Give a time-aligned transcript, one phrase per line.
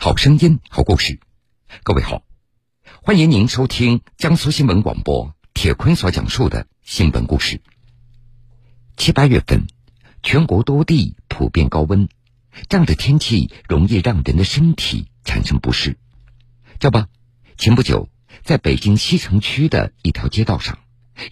[0.00, 1.18] 好声音，好故事。
[1.82, 2.22] 各位好，
[3.02, 7.60] 欢迎您收听江苏新闻广播铁坤所讲述的新闻故事。
[8.96, 9.66] 七八月份，
[10.22, 12.08] 全国多地普遍高温，
[12.68, 15.98] 这样的天气容易让人的身体产生不适。
[16.78, 17.04] 这不，
[17.56, 18.08] 前不久，
[18.44, 20.78] 在北京西城区的一条街道上，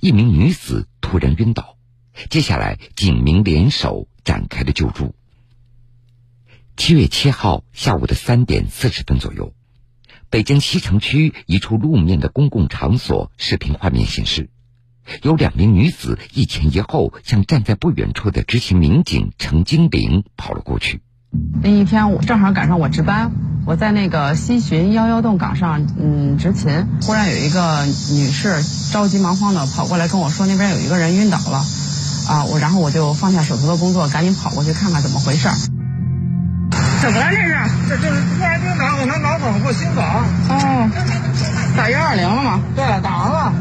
[0.01, 1.79] 一名女子突然晕倒，
[2.31, 5.15] 接下来警民联手展开了救助。
[6.77, 9.55] 七月七号下午的三点四十分左右，
[10.29, 14.51] 北京西城区一处路面的公共场所视频画面显示，
[15.23, 21.01] 有两名女子一前一后向站在不远处的执勤民警程金玲跑了过去。
[21.63, 23.33] 那一天我正好赶上我值班，
[23.67, 28.63] 我在那个西巡幺幺洞岗上嗯执勤，忽然有一个女士
[28.93, 31.65] 着急忙慌的跑过来跟我说，那边有一个人晕倒了，
[32.29, 35.57] 啊我然后我就放下手头的工作，赶紧跑过去看看怎么回事儿。
[37.07, 37.57] 怎么了这是？
[37.89, 40.05] 这就是突然晕倒，可能脑梗或心梗。
[40.49, 40.91] 哦，
[41.77, 42.61] 打幺二零了吗？
[42.75, 43.53] 对，打完了。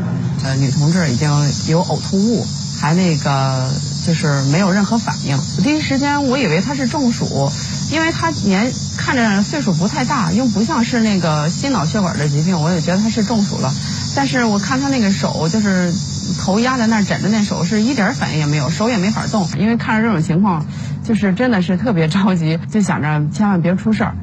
[0.43, 1.29] 呃，女同志已经
[1.67, 2.47] 有呕吐物，
[2.81, 3.71] 还那个
[4.03, 5.39] 就是没有任何反应。
[5.63, 7.51] 第一时间我以为她是中暑，
[7.91, 13.71] 因为她年看着岁数不太大，又不像是那个心脑血管的疾病，我也觉得她是中暑了。
[14.15, 15.93] 但是我看她那个手，就是
[16.39, 19.47] 头压在那儿枕着那手，是一点反应也没有，手也没法动。
[19.57, 20.65] 因为看着这种情况。
[21.05, 24.17] 就是真的是特别着急，就想着千万别出事儿。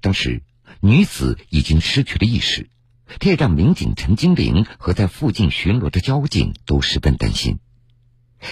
[0.00, 0.42] 当时
[0.80, 2.68] 女子已经失去了意识，
[3.20, 7.60] 这让民警陈金玲和在附近巡逻的交警都十分担心。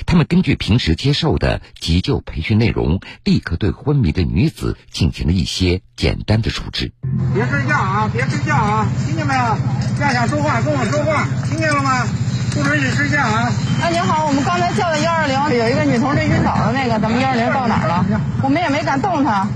[0.06, 6.92] 他们根据平时接受的急救培训内容，立刻对昏迷的女子进行了一些简单的处置。
[7.34, 8.08] 别睡觉啊！
[8.12, 8.86] 别睡觉啊！
[9.04, 9.40] 听见没有？
[10.00, 12.06] 要想说话跟我说话，听见了吗？
[12.62, 13.50] 不允许睡觉啊！
[13.82, 18.04] 哎，您好，我们刚才叫的幺二零，有一个女同志晕倒的那个，咱们幺二零到哪儿了？
[18.42, 19.46] 我们也没敢动她，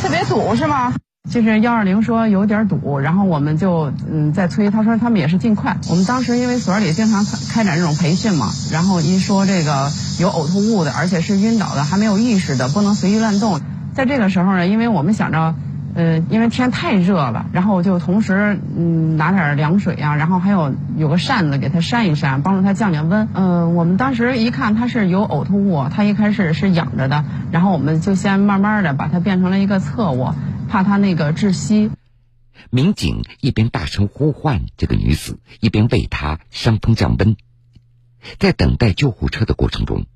[0.00, 0.92] 特别堵是吗？
[1.30, 5.76] 就是幺二零说有点堵，然后我们就嗯在催，他说他们也是尽快。
[5.90, 13.60] 我们当时因为所里经常开展这种培训嘛，然后一说这个有呕吐物的，而且是晕倒的，还没有意识的，不能随意乱动。
[13.94, 15.54] 在这个时候呢，因为我们想着。
[15.98, 23.28] 呃，因为天太热了，然后我就同时嗯拿点凉水啊，然后还有有个扇子给他扇一扇，帮助他降降温。
[23.34, 30.36] 嗯，我们当时一看他是有呕吐物，他一开始是仰着的，然后我们就先慢慢的把他变成了一个侧卧，
[30.68, 31.90] 怕他那个窒息。
[32.70, 37.36] 民警一边大声呼唤这个女子，一边为她扇风降温。
[38.38, 40.06] 在等待救护车的过程中，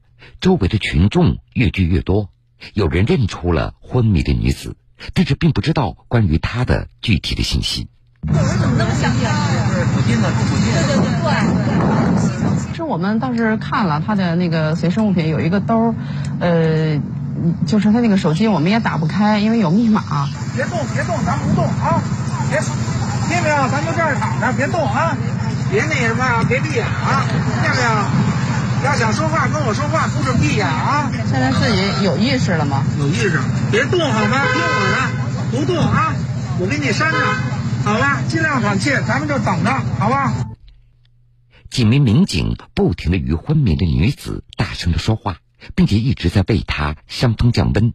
[0.40, 2.28] 周围的群众越聚越多，
[2.72, 4.76] 有人认出了昏迷的女子。
[5.14, 7.88] 但是并不知道关于他的具体的信息。
[8.28, 9.66] 我们怎么那么想家呀？
[9.74, 10.72] 是附近的，住附近。
[10.72, 11.32] 对对对对。
[12.70, 15.94] 其实我们倒是看了他的那个随身物品，有一个兜，
[16.38, 17.00] 呃，
[17.66, 20.28] 就是他那个手机我们也打不开，因为有密码。
[20.54, 22.00] 别动，别动，咱不动啊！
[22.48, 23.68] 别，听见没有？
[23.68, 25.16] 咱就这儿躺着，别动啊！
[25.70, 27.26] 别那什么，别闭眼啊！
[27.26, 28.31] 听见没有？
[28.84, 31.08] 要想说话跟我说话，不准闭眼啊！
[31.30, 32.84] 现在自己有意识了吗？
[32.98, 34.42] 有意识，别动好吗？
[34.52, 36.14] 听我的，不动啊！
[36.58, 37.18] 我给你扇着，
[37.84, 40.34] 好了，尽量喘气，咱们就等着，好吧？
[41.70, 45.38] 几名民警不停的与昏迷的女子大声的说话，
[45.76, 47.92] 并且一直在为她扇风降温。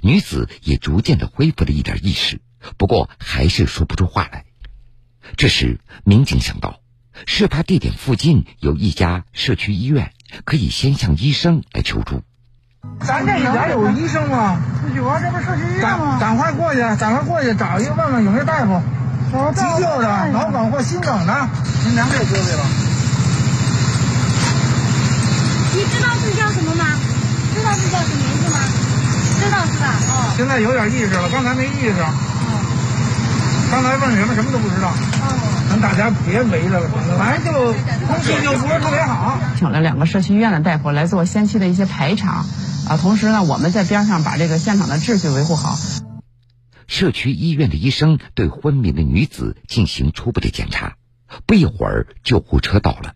[0.00, 2.40] 女子也逐渐的恢复了一点意识，
[2.78, 4.46] 不过还是说不出话来。
[5.36, 6.80] 这时，民警想到。
[7.26, 10.10] 事发地点附近有一家社区医院，
[10.44, 12.22] 可以先向医生来求助。
[13.00, 14.58] 咱这边有医生吗？
[14.94, 16.18] 有啊，这不是社区医院吗？
[16.20, 18.82] 赶快过去，赶快过去找一个问问有没有大夫，
[19.54, 21.48] 急救的、脑梗或心梗的。
[21.86, 22.64] 您两位各位了。
[25.74, 26.84] 你知道这叫什么吗？
[27.54, 28.58] 知道这叫什么名字吗？
[29.40, 29.94] 知道是吧？
[30.10, 30.34] 哦。
[30.36, 32.00] 现在有点意识了，刚才没意识。
[32.00, 32.06] 哦。
[33.72, 34.88] 刚才问什么，什么都不知道。
[34.88, 35.53] 哦。
[35.74, 37.72] 咱大家别围着了，反正就
[38.06, 39.36] 空气就不是特别好。
[39.58, 42.44] 请了两个社区医院的大夫来做先期的一些排查，
[42.88, 45.76] 啊，同时呢，我们在边上把这个现场的秩序维护好。
[46.86, 50.92] 社区医院的医生对昏迷的女子进行初步的检查，
[51.44, 53.14] 不一会儿，救护车到了。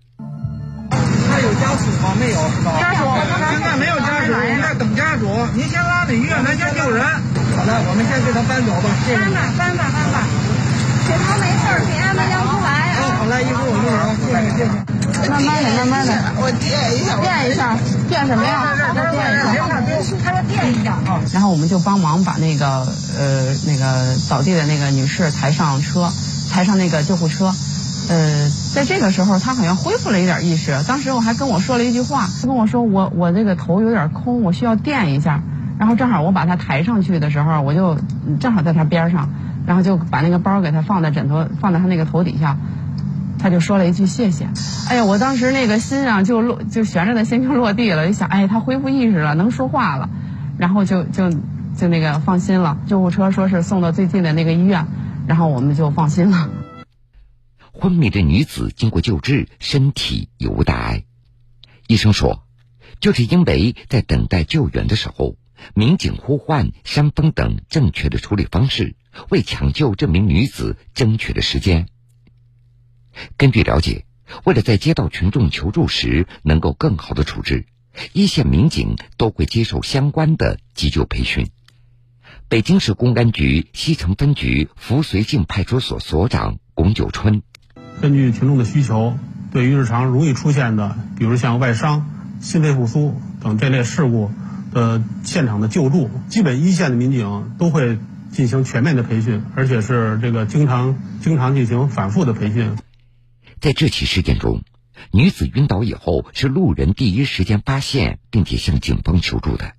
[0.91, 2.17] 他有家属吗？
[2.19, 2.39] 没有。
[2.81, 3.05] 家属
[3.53, 5.29] 现在没有家属，我们在等家属。
[5.55, 7.07] 您先拉到医院，咱先救人。
[7.55, 8.91] 好的，我们先给他搬走吧。
[9.07, 10.27] 搬吧，搬吧，搬吧。
[11.09, 12.59] 给他没事，给俺们量出
[13.45, 13.55] 好
[14.17, 15.31] 谢谢谢谢。
[15.31, 17.77] 慢慢的，慢慢的，我垫一下，垫一下，
[18.09, 18.75] 垫什么呀？
[19.13, 19.69] 垫一下，
[20.25, 20.99] 他说垫一下。
[21.33, 22.67] 然后我们就帮忙把那个
[23.19, 26.11] 呃那个倒地的那个女士抬上车，
[26.51, 27.53] 抬上那个救护车。
[28.09, 30.83] 呃，在这个时候，她好像恢复了一点意识。
[30.89, 35.41] 当时我还跟我说了一句话，她跟我说我我这个头有点空，我需要垫一下。
[35.79, 37.99] 然后正好我把她抬上去的时候，我就
[38.41, 39.29] 正好在她边上，
[39.67, 42.57] 然后就把那个包给她放在枕头，放在她那个头底下，
[43.39, 44.49] 他就说了一句谢谢。
[44.89, 50.11] 哎呀，我当时那个心啊就落就悬着的心就落地了，一想，哎，他恢复意识了，能说话了，
[50.59, 51.31] 然后就就
[51.77, 52.79] 就那个放心了。
[52.87, 54.87] 救护车说是送到最近的那个医院，
[55.27, 56.51] 然后我们就放心了。
[57.73, 61.05] 昏迷的女子经过救治，身体已无大碍。
[61.87, 62.43] 医生说，
[63.01, 65.37] 就是因为在等待救援的时候。
[65.75, 68.95] 民警呼唤、扇风等正确的处理方式，
[69.29, 71.89] 为抢救这名女子争取了时间。
[73.37, 74.05] 根据了解，
[74.45, 77.67] 为了在接到群众求助时能够更好的处置，
[78.13, 81.49] 一线民警都会接受相关的急救培训。
[82.49, 87.43] 北京市公安局西城分局扶绥靖派出所所长龚九春：
[88.01, 89.19] 根据群众的需求，
[89.53, 92.09] 对于日常容易出现的，比如像外伤、
[92.41, 94.31] 心肺复苏等这类事故。
[94.71, 97.99] 的现场的救助，基本一线的民警都会
[98.31, 102.77] 进行全面的培训，而且是这个经常经常进行反复的培训。
[103.61, 104.63] 在这起事件中，
[105.11, 109.75] 女子晕倒以后是路人第一时间发现并且向警方求助的，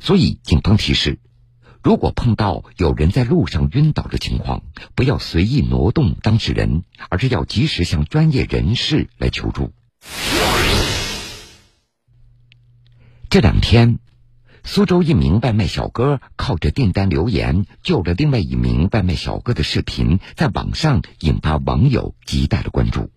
[0.00, 1.18] 所以警方提示：
[1.82, 4.62] 如果碰到有人在路上晕倒的情况，
[4.94, 9.72] 不要随意挪动当事人，而是要及时向专业人士来求助。
[13.30, 13.98] 这两天。
[14.66, 23.10] 苏州一名外卖小哥靠着订单留言救了另外一名外卖小哥的视频，在网上引发网友极大的关注，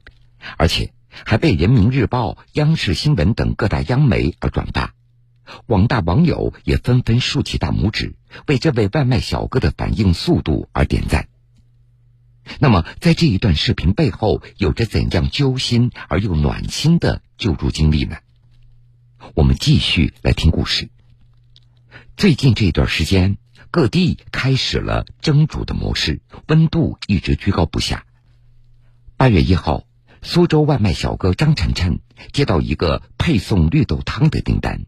[0.57, 4.94] 而且还被人民日报、央视新闻等各大央媒而转发。
[5.66, 8.16] 广大网友也纷纷竖起大拇指，
[8.46, 11.30] 为这位外卖小哥的反应速度而点赞。
[12.60, 18.18] 那么，在这一段视频背后，有着怎样揪心而又暖心的救助经历呢？
[19.34, 20.90] 我们继续来听故事。
[22.19, 23.38] 最近这段时间，
[23.71, 26.19] 各地开始了蒸煮的模式，
[26.50, 28.04] 温度一直居高不下。
[29.16, 29.86] 八月一号，
[30.21, 32.01] 苏州外卖小哥张晨晨
[32.33, 34.81] 接到一个配送绿豆汤的订单，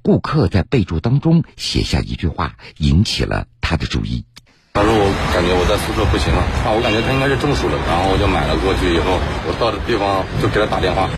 [0.00, 4.24] 顾客在备注当中写下一句话，引起了他的注意。
[4.72, 11.10] 他说：“我感觉我在宿舍不行了，啊，我感觉他应该是中暑了。”然后我就买了过去，以后我到的地方就给他打电话。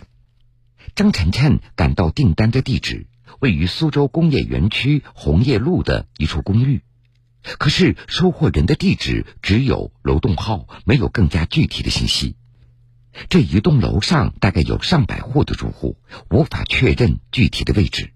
[0.95, 3.07] 张晨晨赶到订单的地址。
[3.39, 6.81] 位于苏州工业园区红叶路的一处公寓，
[7.43, 12.35] 可是收货人的地址只有楼栋号，没有更加具体的信息。
[13.29, 15.97] 这一栋楼上大概有上百户的住户，
[16.29, 18.11] 无法确认具体的位置。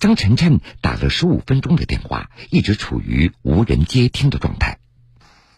[0.00, 4.78] 张晨晨打了十五分钟的电话，一直处于无人接听的状态。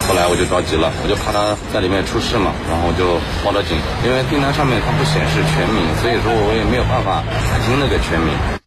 [0.01, 3.77] 后来我就着急了，我就怕他在里面出事嘛，然后我就报了警。
[4.05, 8.58] 因为订单上面它不显示全名，所以说我也没有办法打听那个全名。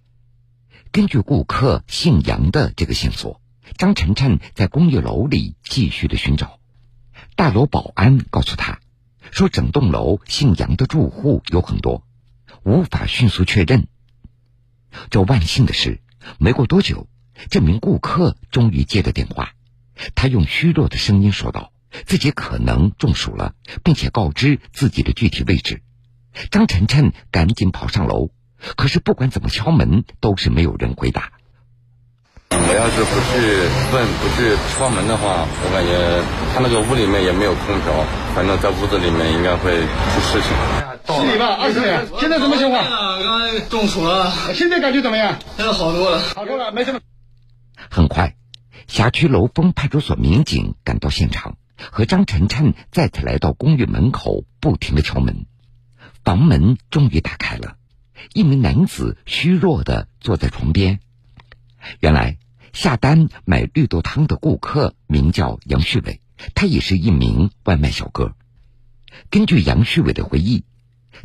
[0.91, 3.39] 根据顾客姓杨的这个线索，
[3.77, 6.59] 张晨晨在公寓楼里继续的寻找。
[7.37, 8.81] 大楼保安告诉他，
[9.31, 12.05] 说整栋楼姓杨的住户有很多，
[12.63, 13.87] 无法迅速确认。
[15.09, 16.01] 这万幸的是，
[16.39, 17.07] 没过多久，
[17.49, 19.53] 这名顾客终于接了电话。
[20.13, 21.71] 他用虚弱的声音说道
[22.05, 25.83] ：“自己可能中暑了，并且告知自己的具体位置。”
[26.51, 28.31] 张晨晨赶紧跑上楼。
[28.75, 31.31] 可是不管怎么敲门，都是没有人回答。
[32.53, 33.63] 我要是不去
[33.95, 36.21] 问、不去敲门的话，我感觉
[36.53, 40.51] 他那个屋里面也没有空调，反正在屋子里面应该会出事情。
[41.15, 41.85] 十里吧，二十里？
[42.19, 42.83] 现在什么情况？
[42.83, 45.39] 刚才中暑了，现在感觉怎么样？
[45.57, 46.99] 现在好多了，好多了，没什么。
[47.89, 48.35] 很快，
[48.87, 55.45] 辖区楼峰派出所民警赶到现场，和张晨晨再次来到公寓门口，不停的敲门。
[56.23, 57.75] 房门终于打开了。
[58.33, 60.99] 一名男子虚弱的坐在床边。
[61.99, 62.37] 原来
[62.73, 66.21] 下单买绿豆汤的顾客名叫杨旭伟，
[66.53, 68.35] 他也是一名外卖小哥。
[69.29, 70.63] 根据杨旭伟的回忆，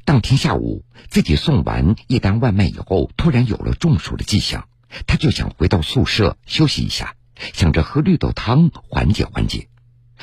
[0.04, 4.68] 当天下午自己送完一单外卖以后，突然有了中暑的迹象，
[5.06, 7.14] 他就想回到宿舍休息一下，
[7.52, 9.68] 想着喝绿豆汤缓解缓解。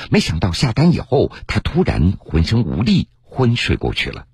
[0.10, 4.26] 没想到下单以后，他突然浑身无力，昏睡过去了。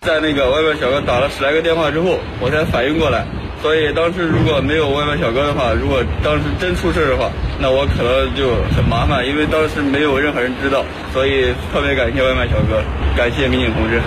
[0.00, 3.26] 在那个外卖小哥打了十来个电话之后，我才反应过来。
[3.62, 10.84] 所以当时如果没有外卖小哥的话，如果当时真出事的话，那我可能就很麻烦，因为当时没有任何人知道。
[11.12, 12.84] 所以特别感谢外卖小哥，
[13.16, 14.00] 感谢民警同志。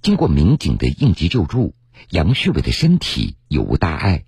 [0.00, 1.74] 经过民警的应急救助，
[2.08, 4.22] 杨旭伟的身体有无大碍？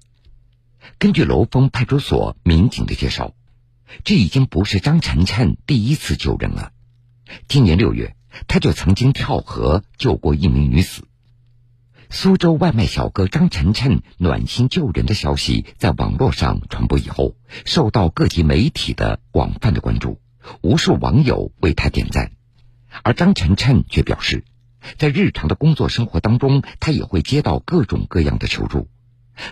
[0.99, 3.33] 根据楼峰派出所民警的介绍，
[4.05, 6.73] 这已经不是张晨晨第一次救人了。
[7.47, 8.18] 今年六月。
[8.47, 11.05] 他就曾经跳河救过一名女子。
[12.11, 20.19] 苏州外卖小哥张晨晨暖心救人的消息在网络上传播以后，受到各级媒体的广泛的关注，
[20.63, 22.33] 无数网友为他点赞。
[23.03, 24.45] 而张晨晨却表示，
[24.97, 28.89] 在日常的工作生活当中，他也会接到各种各样的求助，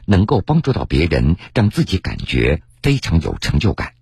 [0.07, 3.93] 能够帮助到别人，让自己感觉非常有成就感。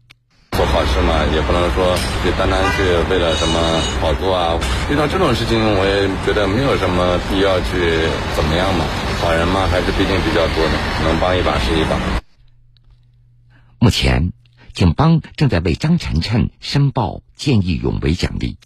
[0.74, 4.58] 好事嘛，也不能说就单单去为了什么好做啊。
[4.90, 8.84] 遇到这种事情，我也觉得没有什么必要去怎么样嘛。
[9.22, 10.72] 好人嘛，还是毕竟比较多的，
[11.04, 11.96] 能帮一把是一把。
[13.78, 14.32] 目前，
[14.72, 18.58] 警方正在为张晨晨申报见义勇为奖励。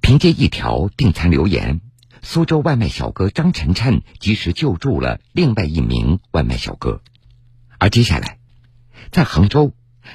[0.00, 1.82] 凭借一条订餐留言，
[2.22, 7.02] 苏州外卖小哥张晨晨及时救助了另外一名外卖小哥。
[7.80, 8.37] 而接下来，
[9.10, 9.72] 在杭州，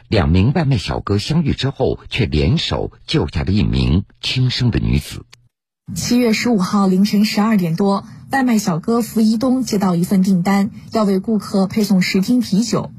[0.07, 5.25] 两名外卖小哥相遇之后，却联手救下了一名轻生的女子。
[5.95, 12.91] 七月十五号凌晨十二点多，外卖小哥付一东接到一份订单，要为顾客配送十听啤酒。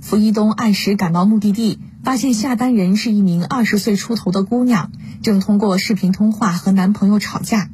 [0.00, 4.90] 付一东按时赶到目的地，发现下单人是一名二十岁出头的姑娘，
[5.22, 7.70] 正通过视频通话和男朋友吵架。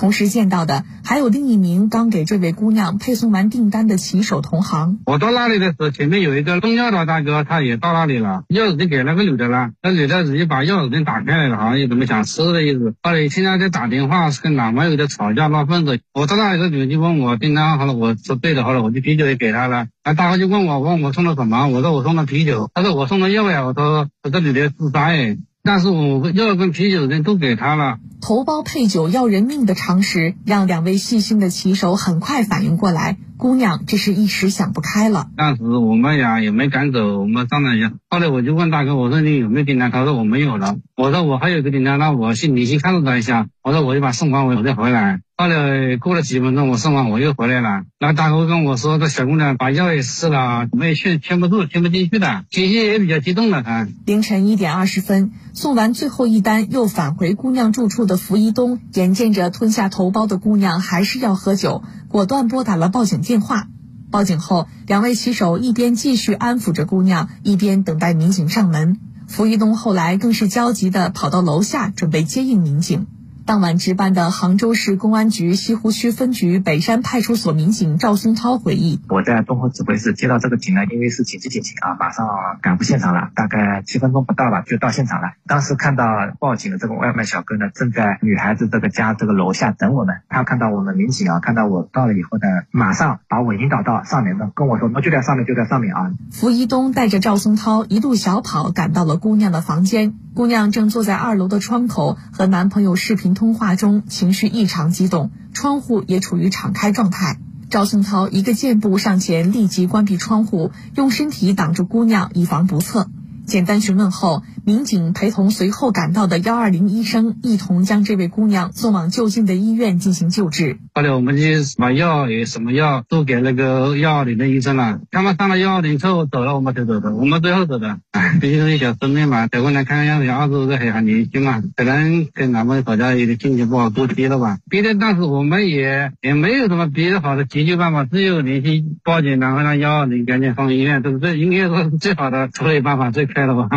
[0.00, 4.98] 同时见到的还有另一名刚给这位姑娘配送完订单的骑手同行。
[5.04, 9.72] 我到那里的时候，前面有一个送药的大哥，他也到那里了，钥匙就给那个女的了。
[9.82, 12.94] 那女的直接把钥匙链打开来了，好像有怎么想吃的意思。
[13.02, 16.00] 后来现在在打电话，是跟男朋友在吵架闹分子。
[16.14, 19.88] 我到那里的女的就问我订单，好了，我说对的，好了，我就啤酒也给他了。
[20.02, 21.66] 那大哥就问我，问我送了什么？
[21.68, 22.70] 我说我送了啤酒。
[22.72, 23.66] 他说我送了药呀。
[23.66, 25.36] 我说我这女的自杀哎。
[25.62, 27.98] 但是我药跟啤酒人都给他了。
[28.22, 35.28] 头孢配酒要人命的常识，让两位细心的骑手很快反应过来，姑娘这是一时想不开了。
[35.36, 37.92] 当时我们俩也没敢走，我们商量一下。
[38.08, 39.90] 后来我就问大哥，我说你有没有订单？
[39.90, 40.76] 他说我没有了。
[40.96, 43.46] 我说我还有个订单，那我去你去看着他一下。
[43.62, 45.20] 我说我就把送完我再回来。
[45.40, 47.84] 后来过了几分钟，我送完我又回来了。
[47.98, 53.62] 那大哥跟我说，这小姑娘把药也吃了，我们也劝劝不住，劝不进去的，情绪也比较激动了。
[53.62, 63.66] 他凌晨一点二十分送完最后一单，又返回姑娘住处的福一东，眼见着吞下头孢的姑娘还是要喝酒，果断拨打了报警电话。
[64.10, 68.98] 报警后，两位骑手一边继续安抚着姑娘，一边等待民警上门。
[69.26, 73.06] 福一东后来更是焦急地跑到楼下，准备接应民警。
[73.50, 82.28] 当晚值班的杭州市公安局西湖区分局北山派出所民警赵松涛回忆：“我在东湖指挥室接到这个警呢，因为是紧急警情啊，马上
[82.62, 85.32] 赶赴现场了，大概七分钟不到吧，就到现场了。
[85.48, 86.06] 当时看到
[86.38, 90.20] 报警的这个外卖小哥呢，正在女孩子这个家这个楼下等我们。
[90.28, 103.34] 他看到我们民警啊，看到我到了以后呢，马上把我引导到上面的，跟我说：‘那就在上面，就在上面啊。’付一东带着赵松涛一路小跑赶到了姑娘的房间，姑娘正坐在二楼的窗口和男朋友视频。
[103.34, 107.38] 通话中情绪异常激动，窗户也处于敞开状态。
[107.68, 113.10] 赵松涛一个箭步上前，立即关闭窗户，用身体挡住姑娘，以防不测。
[113.46, 120.78] 简单询问后，民警陪同随后赶到的幺二零医生一同将这位姑娘送往就近的医院进行救治。
[120.94, 121.42] 后来我们就
[121.78, 125.00] 把药也什么药都给那个幺二零的医生了。
[125.10, 127.98] 他们上了幺二零之后走了，我们才走的，我们最后走的。
[128.40, 134.58] 毕竟是小生命嘛，走过来看看样子，二十多岁还很年轻嘛，可能跟男朋友吵架有点心情不好，多接了吧。
[134.68, 143.68] 毕竟当时我们也也没有什么别的好的急救办法，只有联系报警，然后让幺二零赶紧送医院，这是这应该说是最好的处理办法，最快的吧。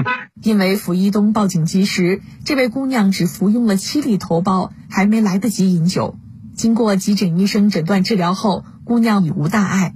[0.41, 6.17] 因为付一东报警及时，这位姑娘只服用了七粒头孢，还没来得及饮酒。
[6.55, 9.93] 经过急诊医生诊断治疗后，姑娘已无大碍。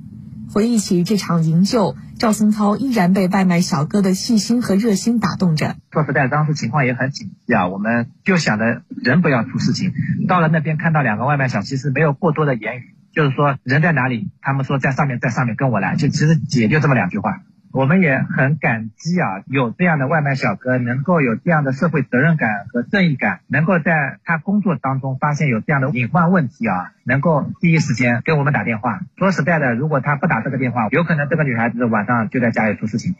[0.53, 5.75] 回忆起这场营救，赵松涛依然被外卖小哥的细心和热心打动着。
[5.91, 9.91] 说实在，当时情况也很紧急啊，我们就想着人不要出事情。
[10.27, 17.41] 到了那边看到两个外卖小，其实没有过多的言语，就是说人在哪里，他们说在上面，在上面跟我来，就其实也就这么两句话。
[17.77, 29.01] 我们也很感激啊，有这样的外卖小哥，能够有这样的社会责任感和正义感，能够在他工作当中发现有这样的隐患问题啊，能够第一时间给我们打电话。
[29.19, 33.13] 说实在的，如果他不打这个电话，有可能这个女孩子晚上就在家里出事情。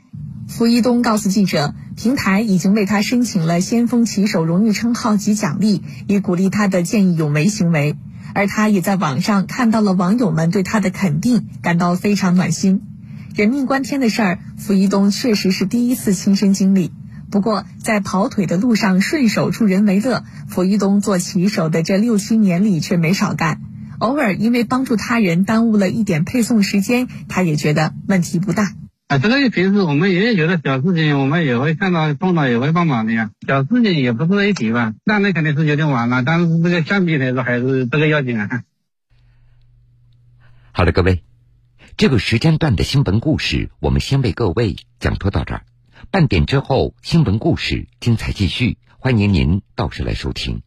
[0.48, 7.96] 付一东告诉记者，平台已经为他申请了先锋骑手荣誉称号及奖励，以鼓励他的见义勇为行为。
[8.34, 12.82] 而他也在网上看到了网友们对他的肯定，感到非常暖心。
[13.38, 16.91] 人命关天的事儿，付一东确实是第一次亲身经历。
[17.29, 23.62] 不过，在跑腿的路上顺手助人为乐，付一东做骑手的这六七年里却没少干。
[24.00, 28.74] 偶尔因为帮助他人耽误了一点配送时间，他也觉得问题不大。
[29.06, 33.29] 啊，这个平时我们也有的小事情，我们也会看到碰到也会帮忙的呀。
[33.48, 38.63] 小事情也不是一提吧，那那肯定是有点晚了，但是这个相比来说还是这个要紧啊。
[40.72, 41.24] 好的，各位，
[41.98, 45.66] 这个时间段的新闻故事我们先为各位讲述到这儿。
[46.12, 50.62] 半点之后，新闻故事精彩继续，欢迎您到时来收听。